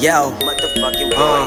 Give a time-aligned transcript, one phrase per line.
[0.00, 1.44] yo, Motherfucking uh.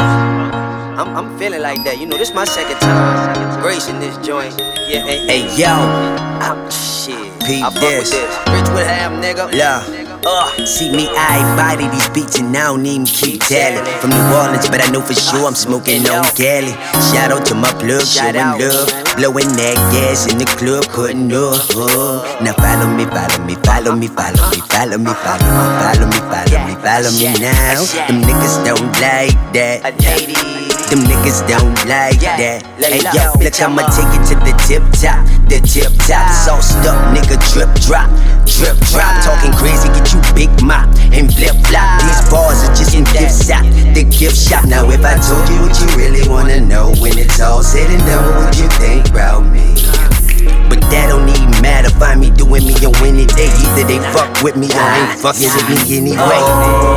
[0.93, 1.99] I'm, I'm feeling like that.
[1.99, 4.53] You know, this my second time gracing this joint.
[4.87, 5.57] Yeah, hey, hey.
[5.57, 7.17] yo, I'm, shit.
[7.41, 8.11] Peep I fuck this.
[8.11, 8.37] with this.
[8.53, 9.51] Rich with ham, nigga.
[9.53, 10.02] yeah.
[10.25, 10.67] Ugh.
[10.67, 13.83] See me, I body these beats and I don't even keep tallying.
[13.99, 16.71] From New Orleans, but I know for sure I'm smoking on Cali.
[17.11, 18.87] Shout out to my plug, showing love.
[19.19, 21.59] Blowing that gas in the club, putting up.
[21.75, 22.23] uh.
[22.39, 26.19] Now follow me, follow me, follow me, follow me, follow me, follow me, follow me,
[26.31, 27.83] follow me, follow me now.
[28.07, 29.83] Them niggas don't like that.
[30.89, 32.61] Them niggas don't like that.
[32.77, 36.29] Hey yo, look, bitch, I'ma take it to the tip top, the tip top.
[36.45, 38.05] Sauced up, nigga, drip drop,
[38.45, 39.09] drip drop.
[39.25, 39.82] Talking crazy,
[41.13, 42.01] and flip flop.
[42.01, 43.63] These bars are just in gift shop,
[43.93, 44.65] the gift shop.
[44.65, 48.01] Now if I told you what you really wanna know, when it's all said and
[48.05, 49.73] done, what would you think about me?
[50.69, 51.89] But that don't even matter.
[52.01, 53.47] Find me doing me on any day.
[53.47, 56.92] Either they fuck with me or ain't fucking with me anyway.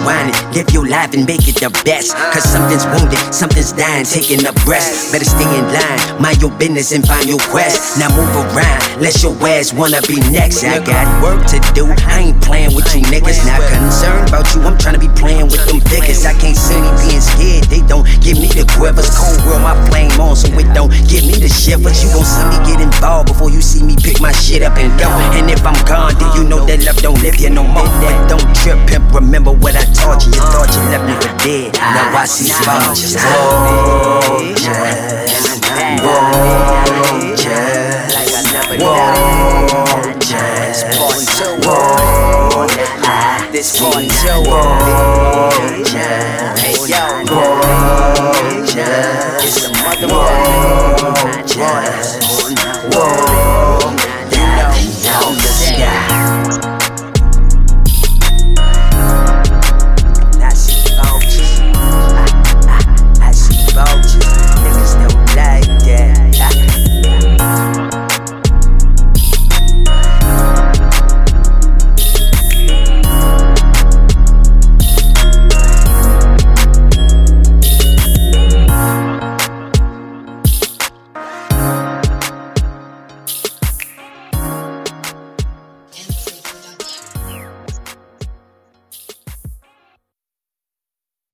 [0.00, 0.34] You whining?
[0.52, 2.14] Live your life and make it the best.
[2.32, 5.12] Cause something's wounded, something's dying, taking a breath.
[5.12, 7.98] Better stay in line, mind your business and find your quest.
[7.98, 10.64] Now move around, let your ass wanna be next.
[10.64, 13.44] I got work to do, I ain't playing with you niggas.
[13.46, 16.24] Not concerned about you, I'm trying to be playing with them figures.
[16.24, 19.10] I can't see me being scared, they don't give me the quivers.
[19.10, 22.02] Cold world, my flame on, so it don't give me the shivers.
[22.02, 24.90] You gon' see me get involved before you see me pick my shit up and
[24.98, 25.08] go.
[25.36, 27.86] And if I'm gone, then you know that love don't live here no more.
[28.00, 29.69] But don't trip, pimp, remember what
[31.44, 31.72] dead.
[31.74, 33.16] Now I see vultures.
[34.20, 34.76] Vultures.
[36.50, 37.70] Vultures.
[40.20, 41.64] Vultures.
[41.64, 42.80] Vultures.
[43.52, 45.19] This part two.